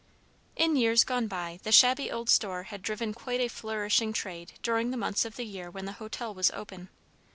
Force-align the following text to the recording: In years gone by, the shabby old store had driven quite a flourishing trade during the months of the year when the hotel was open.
In 0.55 0.75
years 0.77 1.03
gone 1.03 1.27
by, 1.27 1.59
the 1.61 1.71
shabby 1.71 2.09
old 2.11 2.27
store 2.27 2.63
had 2.63 2.81
driven 2.81 3.13
quite 3.13 3.39
a 3.39 3.47
flourishing 3.47 4.13
trade 4.13 4.53
during 4.63 4.89
the 4.89 4.97
months 4.97 5.25
of 5.25 5.35
the 5.35 5.45
year 5.45 5.69
when 5.69 5.85
the 5.85 5.91
hotel 6.01 6.33
was 6.33 6.49
open. 6.55 6.89